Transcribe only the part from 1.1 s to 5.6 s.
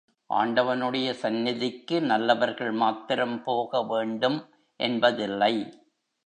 சந்நிதிக்கு நல்லவர்கள் மாத்திரம் போக வேண்டும் என்பதில்லை.